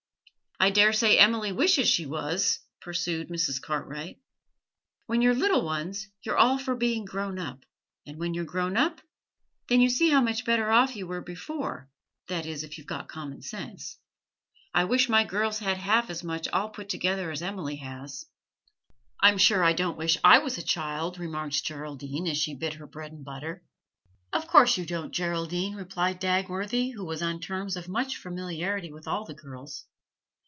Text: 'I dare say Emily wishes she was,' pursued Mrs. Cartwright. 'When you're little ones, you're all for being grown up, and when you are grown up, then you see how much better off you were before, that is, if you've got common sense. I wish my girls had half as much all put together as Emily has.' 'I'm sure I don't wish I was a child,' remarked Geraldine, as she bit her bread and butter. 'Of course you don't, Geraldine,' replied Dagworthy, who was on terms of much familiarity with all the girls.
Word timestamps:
'I 0.63 0.69
dare 0.69 0.93
say 0.93 1.17
Emily 1.17 1.51
wishes 1.51 1.87
she 1.89 2.05
was,' 2.05 2.59
pursued 2.81 3.29
Mrs. 3.29 3.59
Cartwright. 3.59 4.19
'When 5.07 5.23
you're 5.23 5.33
little 5.33 5.65
ones, 5.65 6.07
you're 6.21 6.37
all 6.37 6.59
for 6.59 6.75
being 6.75 7.03
grown 7.03 7.39
up, 7.39 7.65
and 8.05 8.19
when 8.19 8.35
you 8.35 8.43
are 8.43 8.45
grown 8.45 8.77
up, 8.77 9.01
then 9.69 9.81
you 9.81 9.89
see 9.89 10.11
how 10.11 10.21
much 10.21 10.45
better 10.45 10.69
off 10.69 10.95
you 10.95 11.07
were 11.07 11.21
before, 11.23 11.89
that 12.27 12.45
is, 12.45 12.63
if 12.63 12.77
you've 12.77 12.85
got 12.85 13.07
common 13.07 13.41
sense. 13.41 13.97
I 14.71 14.83
wish 14.83 15.09
my 15.09 15.23
girls 15.23 15.57
had 15.57 15.77
half 15.77 16.11
as 16.11 16.23
much 16.23 16.47
all 16.49 16.69
put 16.69 16.89
together 16.89 17.31
as 17.31 17.41
Emily 17.41 17.77
has.' 17.77 18.27
'I'm 19.19 19.39
sure 19.39 19.63
I 19.63 19.73
don't 19.73 19.97
wish 19.97 20.19
I 20.23 20.37
was 20.37 20.59
a 20.59 20.63
child,' 20.63 21.17
remarked 21.17 21.63
Geraldine, 21.65 22.27
as 22.27 22.37
she 22.37 22.53
bit 22.53 22.73
her 22.75 22.85
bread 22.85 23.11
and 23.13 23.25
butter. 23.25 23.63
'Of 24.31 24.45
course 24.45 24.77
you 24.77 24.85
don't, 24.85 25.11
Geraldine,' 25.11 25.73
replied 25.73 26.21
Dagworthy, 26.21 26.91
who 26.93 27.03
was 27.03 27.23
on 27.23 27.39
terms 27.39 27.75
of 27.75 27.89
much 27.89 28.15
familiarity 28.15 28.91
with 28.93 29.07
all 29.07 29.25
the 29.25 29.33
girls. 29.33 29.85